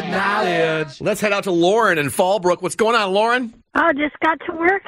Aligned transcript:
Hollywood 0.00 0.10
Knowledge. 0.10 1.00
Let's 1.00 1.20
head 1.20 1.32
out 1.32 1.44
to 1.44 1.50
Lauren 1.50 1.98
in 1.98 2.06
Fallbrook. 2.06 2.62
What's 2.62 2.76
going 2.76 2.96
on, 2.96 3.12
Lauren? 3.12 3.54
Oh, 3.74 3.80
I 3.80 3.92
just 3.92 4.18
got 4.20 4.38
to 4.46 4.52
work, 4.52 4.82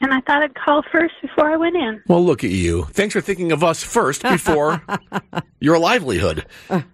and 0.00 0.12
I 0.12 0.20
thought 0.20 0.42
I'd 0.42 0.54
call 0.54 0.82
first 0.90 1.14
before 1.20 1.50
I 1.50 1.56
went 1.56 1.76
in. 1.76 2.02
Well, 2.08 2.24
look 2.24 2.44
at 2.44 2.50
you. 2.50 2.84
Thanks 2.92 3.12
for 3.12 3.20
thinking 3.20 3.52
of 3.52 3.62
us 3.64 3.82
first 3.82 4.22
before 4.22 4.82
your 5.60 5.78
livelihood. 5.78 6.46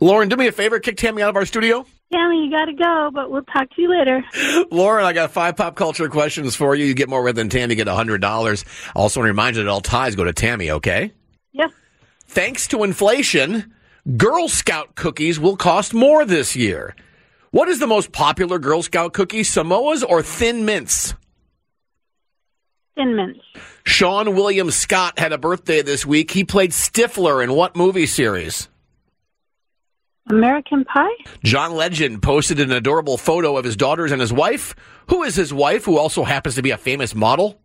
Lauren, 0.00 0.28
do 0.28 0.36
me 0.36 0.46
a 0.46 0.52
favor, 0.52 0.80
kick 0.80 0.96
Tammy 0.96 1.22
out 1.22 1.28
of 1.30 1.36
our 1.36 1.44
studio. 1.44 1.84
Tammy, 2.12 2.44
you 2.44 2.50
got 2.50 2.64
to 2.64 2.72
go, 2.72 3.10
but 3.12 3.30
we'll 3.30 3.42
talk 3.44 3.68
to 3.74 3.82
you 3.82 3.90
later. 3.90 4.24
Lauren, 4.70 5.04
I 5.04 5.12
got 5.12 5.30
five 5.30 5.56
pop 5.56 5.76
culture 5.76 6.08
questions 6.08 6.56
for 6.56 6.74
you. 6.74 6.86
You 6.86 6.94
get 6.94 7.08
more 7.08 7.22
red 7.22 7.36
than 7.36 7.48
Tammy, 7.48 7.74
get 7.74 7.86
$100. 7.86 8.64
Also, 8.96 9.20
want 9.20 9.26
to 9.26 9.30
remind 9.30 9.56
you 9.56 9.62
that 9.64 9.70
all 9.70 9.80
ties 9.80 10.16
go 10.16 10.24
to 10.24 10.32
Tammy, 10.32 10.70
okay? 10.72 11.12
Yep. 11.52 11.70
Thanks 12.26 12.66
to 12.68 12.82
inflation, 12.82 13.74
Girl 14.16 14.48
Scout 14.48 14.94
cookies 14.94 15.38
will 15.38 15.56
cost 15.56 15.92
more 15.92 16.24
this 16.24 16.56
year. 16.56 16.94
What 17.50 17.68
is 17.68 17.80
the 17.80 17.86
most 17.86 18.12
popular 18.12 18.58
Girl 18.58 18.82
Scout 18.82 19.12
cookie, 19.12 19.42
Samoas 19.42 20.02
or 20.02 20.22
Thin 20.22 20.64
Mints? 20.64 21.14
Thin 22.96 23.14
mints. 23.14 23.40
Seann 23.84 24.34
William 24.34 24.70
Scott 24.70 25.18
had 25.18 25.32
a 25.32 25.38
birthday 25.38 25.82
this 25.82 26.04
week. 26.04 26.30
He 26.30 26.44
played 26.44 26.70
Stifler 26.70 27.42
in 27.42 27.52
what 27.52 27.76
movie 27.76 28.06
series? 28.06 28.68
American 30.28 30.84
Pie? 30.84 31.08
John 31.42 31.74
Legend 31.74 32.22
posted 32.22 32.60
an 32.60 32.72
adorable 32.72 33.16
photo 33.16 33.56
of 33.56 33.64
his 33.64 33.76
daughters 33.76 34.12
and 34.12 34.20
his 34.20 34.32
wife. 34.32 34.74
Who 35.08 35.22
is 35.24 35.34
his 35.34 35.52
wife, 35.52 35.84
who 35.84 35.98
also 35.98 36.24
happens 36.24 36.54
to 36.54 36.62
be 36.62 36.70
a 36.70 36.76
famous 36.76 37.14
model? 37.14 37.59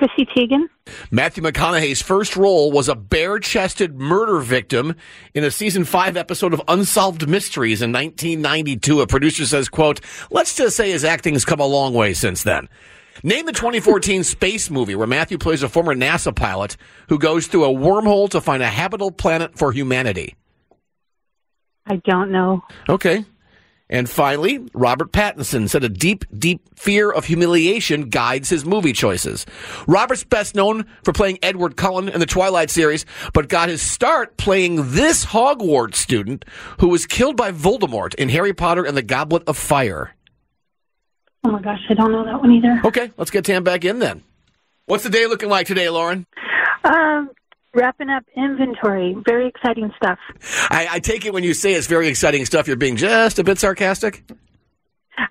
Chrissy 0.00 0.24
Teigen? 0.24 0.66
Matthew 1.10 1.42
McConaughey's 1.42 2.00
first 2.00 2.34
role 2.34 2.72
was 2.72 2.88
a 2.88 2.94
bare 2.94 3.38
chested 3.38 4.00
murder 4.00 4.40
victim 4.40 4.94
in 5.34 5.44
a 5.44 5.50
season 5.50 5.84
five 5.84 6.16
episode 6.16 6.54
of 6.54 6.62
Unsolved 6.68 7.28
Mysteries 7.28 7.82
in 7.82 7.92
1992. 7.92 9.02
A 9.02 9.06
producer 9.06 9.44
says, 9.44 9.68
quote, 9.68 10.00
let's 10.30 10.56
just 10.56 10.74
say 10.74 10.90
his 10.90 11.04
acting 11.04 11.34
has 11.34 11.44
come 11.44 11.60
a 11.60 11.66
long 11.66 11.92
way 11.92 12.14
since 12.14 12.42
then. 12.44 12.66
Name 13.22 13.44
the 13.44 13.52
2014 13.52 14.24
space 14.24 14.70
movie 14.70 14.94
where 14.94 15.06
Matthew 15.06 15.36
plays 15.36 15.62
a 15.62 15.68
former 15.68 15.94
NASA 15.94 16.34
pilot 16.34 16.78
who 17.10 17.18
goes 17.18 17.46
through 17.46 17.64
a 17.64 17.68
wormhole 17.68 18.30
to 18.30 18.40
find 18.40 18.62
a 18.62 18.68
habitable 18.68 19.10
planet 19.10 19.58
for 19.58 19.70
humanity. 19.70 20.34
I 21.84 21.96
don't 21.96 22.30
know. 22.30 22.62
Okay. 22.88 23.26
And 23.90 24.08
finally, 24.08 24.60
Robert 24.72 25.12
Pattinson 25.12 25.68
said 25.68 25.82
a 25.82 25.88
deep, 25.88 26.24
deep 26.38 26.62
fear 26.78 27.10
of 27.10 27.24
humiliation 27.24 28.08
guides 28.08 28.48
his 28.48 28.64
movie 28.64 28.92
choices. 28.92 29.44
Robert's 29.86 30.24
best 30.24 30.54
known 30.54 30.86
for 31.02 31.12
playing 31.12 31.40
Edward 31.42 31.76
Cullen 31.76 32.08
in 32.08 32.20
the 32.20 32.26
Twilight 32.26 32.70
series, 32.70 33.04
but 33.34 33.48
got 33.48 33.68
his 33.68 33.82
start 33.82 34.36
playing 34.36 34.92
this 34.92 35.26
Hogwarts 35.26 35.96
student 35.96 36.44
who 36.78 36.88
was 36.88 37.04
killed 37.04 37.36
by 37.36 37.50
Voldemort 37.50 38.14
in 38.14 38.28
Harry 38.28 38.54
Potter 38.54 38.84
and 38.84 38.96
the 38.96 39.02
Goblet 39.02 39.42
of 39.48 39.58
Fire. 39.58 40.14
Oh 41.42 41.50
my 41.50 41.60
gosh, 41.60 41.80
I 41.88 41.94
don't 41.94 42.12
know 42.12 42.24
that 42.24 42.40
one 42.40 42.52
either. 42.52 42.80
Okay, 42.84 43.10
let's 43.16 43.30
get 43.30 43.44
Tam 43.44 43.64
back 43.64 43.84
in 43.84 43.98
then. 43.98 44.22
What's 44.86 45.04
the 45.04 45.10
day 45.10 45.26
looking 45.26 45.48
like 45.48 45.66
today, 45.66 45.88
Lauren? 45.88 46.26
Um, 46.84 47.30
wrapping 47.74 48.10
up 48.10 48.24
inventory. 48.36 49.16
Very 49.24 49.48
exciting 49.48 49.92
stuff. 49.96 50.18
I, 50.70 50.88
I 50.92 50.98
take 51.00 51.24
it 51.26 51.32
when 51.32 51.44
you 51.44 51.54
say 51.54 51.74
it's 51.74 51.86
very 51.86 52.08
exciting 52.08 52.44
stuff, 52.44 52.66
you're 52.66 52.76
being 52.76 52.96
just 52.96 53.38
a 53.38 53.44
bit 53.44 53.58
sarcastic? 53.58 54.24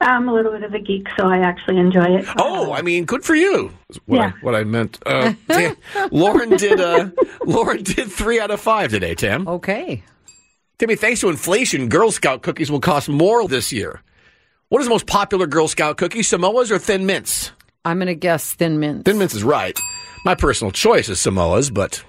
I'm 0.02 0.30
a 0.30 0.34
little 0.34 0.52
bit 0.52 0.64
of 0.64 0.74
a 0.74 0.80
geek, 0.80 1.08
so 1.18 1.28
I 1.28 1.40
actually 1.40 1.78
enjoy 1.78 2.18
it. 2.20 2.26
Oh, 2.38 2.72
I 2.74 2.82
mean, 2.84 3.06
good 3.06 3.24
for 3.24 3.34
you. 3.36 3.72
is 3.90 4.00
What, 4.06 4.18
Yeah. 4.18 4.26
I, 4.28 4.34
what 4.42 4.56
I 4.56 4.64
meant. 4.64 5.00
Uh, 5.06 5.34
Tam, 5.50 5.76
Lauren 6.12 6.50
did. 6.52 6.80
Uh, 6.80 7.10
Lauren 7.46 7.82
did 7.84 8.12
three 8.12 8.40
out 8.40 8.52
of 8.52 8.62
five 8.62 8.92
today. 8.92 9.16
Tam. 9.16 9.48
Okay. 9.48 10.04
Timmy, 10.78 10.96
thanks 10.96 11.22
to 11.22 11.30
inflation, 11.30 11.90
Girl 11.90 12.12
Scout 12.12 12.42
cookies 12.42 12.72
will 12.72 12.80
cost 12.80 13.10
more 13.10 13.48
this 13.48 13.74
year. 13.74 14.02
What 14.70 14.80
is 14.80 14.86
the 14.86 14.92
most 14.92 15.08
popular 15.08 15.48
Girl 15.48 15.68
Scout 15.68 15.98
cookie? 15.98 16.20
Samoas 16.20 16.72
or 16.72 16.78
Thin 16.78 17.06
Mints? 17.06 17.52
I'm 17.84 17.98
going 17.98 18.08
to 18.08 18.16
guess 18.16 18.54
Thin 18.54 18.80
Mints. 18.80 19.04
Thin 19.04 19.18
Mints 19.18 19.34
is 19.34 19.44
right. 19.44 19.78
My 20.24 20.36
personal 20.36 20.72
choice 20.72 21.10
is 21.10 21.18
Samoas, 21.18 21.74
but 21.74 22.04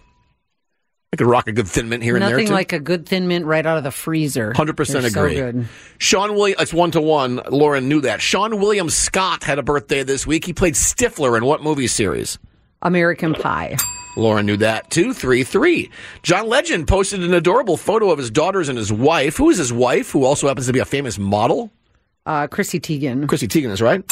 I 1.12 1.16
could 1.16 1.26
rock 1.26 1.48
a 1.48 1.52
good 1.52 1.66
Thin 1.66 1.88
Mint 1.88 2.04
here 2.04 2.14
and 2.14 2.22
there 2.22 2.30
Nothing 2.30 2.52
like 2.52 2.72
a 2.72 2.78
good 2.78 3.04
Thin 3.04 3.26
Mint 3.26 3.44
right 3.44 3.66
out 3.66 3.76
of 3.76 3.82
the 3.82 3.90
freezer. 3.90 4.52
Hundred 4.54 4.76
percent 4.76 5.02
They're 5.02 5.10
so 5.10 5.24
agree. 5.24 5.34
good. 5.34 5.68
Seann 5.98 6.36
William, 6.36 6.56
it's 6.60 6.72
one 6.72 6.92
to 6.92 7.00
one. 7.00 7.40
Lauren 7.50 7.88
knew 7.88 8.00
that. 8.02 8.20
Seann 8.20 8.60
William 8.60 8.88
Scott 8.88 9.42
had 9.42 9.58
a 9.58 9.62
birthday 9.62 10.04
this 10.04 10.24
week. 10.24 10.44
He 10.44 10.52
played 10.52 10.74
Stifler 10.74 11.36
in 11.36 11.44
what 11.44 11.64
movie 11.64 11.88
series? 11.88 12.38
American 12.82 13.34
Pie. 13.34 13.76
Lauren 14.16 14.46
knew 14.46 14.56
that. 14.58 14.88
Two, 14.90 15.12
three, 15.12 15.42
three. 15.42 15.90
John 16.22 16.46
Legend 16.48 16.86
posted 16.86 17.24
an 17.24 17.34
adorable 17.34 17.76
photo 17.76 18.10
of 18.10 18.18
his 18.18 18.30
daughters 18.30 18.68
and 18.68 18.78
his 18.78 18.92
wife. 18.92 19.36
Who 19.36 19.50
is 19.50 19.58
his 19.58 19.72
wife? 19.72 20.10
Who 20.12 20.24
also 20.24 20.46
happens 20.46 20.66
to 20.68 20.72
be 20.72 20.78
a 20.78 20.84
famous 20.84 21.18
model? 21.18 21.72
Uh, 22.24 22.46
Chrissy 22.46 22.78
Teigen. 22.78 23.26
Chrissy 23.28 23.48
Teigen 23.48 23.70
is 23.70 23.82
right. 23.82 24.04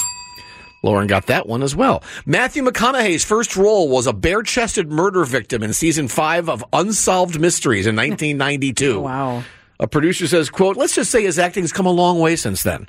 Lauren 0.83 1.07
got 1.07 1.27
that 1.27 1.47
one 1.49 1.63
as 1.63 1.75
well. 1.75 2.03
Matthew 2.25 2.63
McConaughey's 2.63 3.25
first 3.25 3.57
role 3.57 3.89
was 3.89 4.07
a 4.07 4.13
bare-chested 4.13 4.91
murder 4.91 5.25
victim 5.25 5.63
in 5.63 5.73
season 5.73 6.09
five 6.09 6.49
of 6.49 6.65
Unsolved 6.73 7.41
Mysteries 7.41 7.87
in 7.87 7.97
1992. 7.97 9.01
Wow. 9.09 9.43
A 9.81 9.87
producer 9.87 10.27
says, 10.27 10.51
quote, 10.51 10.77
let's 10.77 10.95
just 10.97 11.11
say 11.11 11.23
his 11.23 11.39
acting's 11.39 11.73
come 11.73 11.87
a 11.87 11.91
long 11.91 12.19
way 12.19 12.35
since 12.35 12.65
then. 12.65 12.89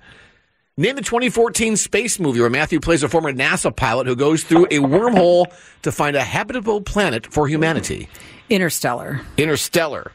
Name 0.75 0.95
the 0.95 1.01
2014 1.03 1.77
space 1.77 2.19
movie 2.19 2.39
where 2.39 2.49
Matthew 2.49 2.79
plays 2.79 3.03
a 3.03 3.09
former 3.09 3.31
NASA 3.31 3.75
pilot 3.75 4.07
who 4.07 4.15
goes 4.15 4.43
through 4.43 4.65
a 4.65 4.79
wormhole 4.79 5.45
to 5.83 5.91
find 5.91 6.15
a 6.15 6.23
habitable 6.23 6.81
planet 6.81 7.31
for 7.31 7.47
humanity. 7.47 8.09
Interstellar. 8.49 9.21
Interstellar. 9.37 10.11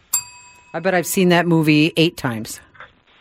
I 0.72 0.80
bet 0.80 0.94
I've 0.94 1.06
seen 1.06 1.28
that 1.28 1.46
movie 1.46 1.92
eight 1.96 2.16
times. 2.16 2.60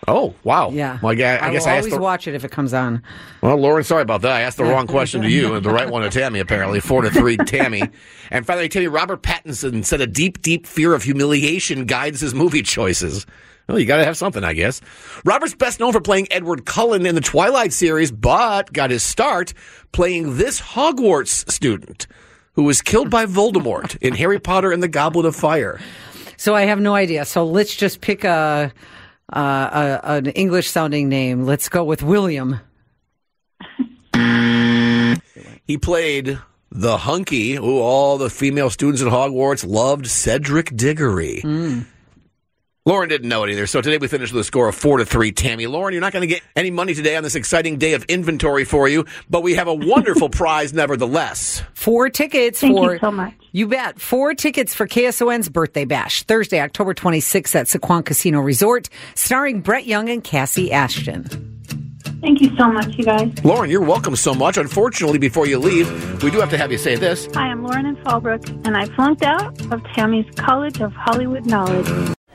Oh, 0.07 0.33
wow. 0.43 0.69
Yeah. 0.71 0.99
Well, 1.01 1.11
I, 1.11 1.15
gu- 1.15 1.23
I 1.23 1.47
I 1.47 1.51
guess 1.51 1.65
I 1.65 1.77
always 1.77 1.93
the, 1.93 1.99
watch 1.99 2.27
it 2.27 2.35
if 2.35 2.43
it 2.43 2.51
comes 2.51 2.73
on. 2.73 3.01
Well, 3.41 3.55
Lauren, 3.57 3.83
sorry 3.83 4.01
about 4.01 4.21
that. 4.23 4.31
I 4.31 4.41
asked 4.41 4.57
the 4.57 4.63
wrong 4.65 4.87
question 4.87 5.21
to 5.21 5.29
you 5.29 5.55
and 5.55 5.65
the 5.65 5.69
right 5.69 5.89
one 5.89 6.01
to 6.03 6.09
Tammy, 6.09 6.39
apparently. 6.39 6.79
Four 6.79 7.03
to 7.03 7.09
three, 7.09 7.37
Tammy. 7.45 7.83
And 8.29 8.45
finally, 8.45 8.69
Tammy, 8.69 8.87
Robert 8.87 9.21
Pattinson 9.23 9.85
said 9.85 10.01
a 10.01 10.07
deep, 10.07 10.41
deep 10.41 10.67
fear 10.67 10.93
of 10.93 11.03
humiliation 11.03 11.85
guides 11.85 12.21
his 12.21 12.33
movie 12.33 12.63
choices. 12.63 13.25
Well, 13.67 13.79
you 13.79 13.85
got 13.85 13.97
to 13.97 14.05
have 14.05 14.17
something, 14.17 14.43
I 14.43 14.53
guess. 14.53 14.81
Robert's 15.23 15.55
best 15.55 15.79
known 15.79 15.93
for 15.93 16.01
playing 16.01 16.27
Edward 16.31 16.65
Cullen 16.65 17.05
in 17.05 17.15
the 17.15 17.21
Twilight 17.21 17.71
series, 17.71 18.11
but 18.11 18.73
got 18.73 18.89
his 18.89 19.03
start 19.03 19.53
playing 19.93 20.35
this 20.37 20.59
Hogwarts 20.59 21.49
student 21.49 22.07
who 22.55 22.63
was 22.63 22.81
killed 22.81 23.09
by 23.09 23.25
Voldemort 23.25 23.97
in 24.01 24.13
Harry 24.15 24.39
Potter 24.39 24.71
and 24.71 24.83
the 24.83 24.87
Goblet 24.89 25.25
of 25.25 25.35
Fire. 25.35 25.79
So 26.35 26.53
I 26.55 26.63
have 26.65 26.81
no 26.81 26.93
idea. 26.93 27.23
So 27.23 27.45
let's 27.45 27.73
just 27.73 28.01
pick 28.01 28.25
a, 28.25 28.71
uh, 29.31 29.99
a, 30.03 30.11
an 30.13 30.27
English 30.27 30.69
sounding 30.69 31.09
name. 31.09 31.45
Let's 31.45 31.69
go 31.69 31.83
with 31.83 32.03
William. 32.03 32.59
he 35.65 35.77
played 35.77 36.39
the 36.71 36.97
hunky 36.97 37.53
who 37.53 37.79
all 37.79 38.17
the 38.17 38.29
female 38.29 38.69
students 38.69 39.01
at 39.01 39.07
Hogwarts 39.07 39.65
loved, 39.67 40.07
Cedric 40.07 40.75
Diggory. 40.75 41.41
Mm. 41.43 41.85
Lauren 42.85 43.07
didn't 43.07 43.29
know 43.29 43.45
it 43.45 43.49
either, 43.49 43.65
so 43.65 43.79
today 43.79 43.97
we 43.97 44.09
finished 44.09 44.33
with 44.33 44.41
a 44.41 44.43
score 44.43 44.67
of 44.67 44.75
four 44.75 44.97
to 44.97 45.05
three. 45.05 45.31
Tammy, 45.31 45.67
Lauren, 45.67 45.93
you're 45.93 46.01
not 46.01 46.11
going 46.11 46.19
to 46.19 46.27
get 46.27 46.43
any 46.53 46.69
money 46.69 46.93
today 46.93 47.15
on 47.15 47.23
this 47.23 47.33
exciting 47.33 47.77
day 47.77 47.93
of 47.93 48.03
inventory 48.09 48.65
for 48.65 48.89
you, 48.89 49.05
but 49.29 49.41
we 49.41 49.55
have 49.55 49.69
a 49.69 49.73
wonderful 49.73 50.27
prize 50.41 50.73
nevertheless. 50.73 51.63
Four 51.73 52.09
tickets 52.09 52.59
Thank 52.59 52.75
for 52.75 52.95
you 52.95 52.99
so 52.99 53.09
much. 53.09 53.35
You 53.53 53.69
bet. 53.69 54.01
Four 54.01 54.33
tickets 54.33 54.73
for 54.73 54.85
KSON's 54.85 55.47
birthday 55.47 55.85
bash, 55.85 56.23
Thursday, 56.23 56.59
October 56.59 56.93
26th 56.93 57.55
at 57.55 57.67
Sycuan 57.67 58.03
Casino 58.03 58.41
Resort, 58.41 58.89
starring 59.15 59.61
Brett 59.61 59.85
Young 59.85 60.09
and 60.09 60.21
Kassi 60.21 60.69
Ashton. 60.71 61.23
Thank 62.19 62.41
you 62.41 62.53
so 62.57 62.69
much, 62.69 62.97
you 62.97 63.05
guys. 63.05 63.31
Lauren, 63.45 63.69
you're 63.69 63.79
welcome 63.79 64.17
so 64.17 64.33
much. 64.33 64.57
Unfortunately, 64.57 65.19
before 65.19 65.47
you 65.47 65.57
leave, 65.57 66.21
we 66.21 66.29
do 66.29 66.41
have 66.41 66.49
to 66.49 66.57
have 66.57 66.69
you 66.69 66.77
say 66.77 66.97
this. 66.97 67.29
Hi, 67.33 67.47
I'm 67.47 67.63
Lauren 67.63 67.85
in 67.85 67.95
Fallbrook, 67.95 68.45
and 68.67 68.75
I 68.75 68.87
flunked 68.87 69.23
out 69.23 69.57
of 69.71 69.81
Tammy's 69.93 70.29
College 70.35 70.81
of 70.81 70.91
Hollywood 70.91 71.45
Knowledge. 71.45 72.13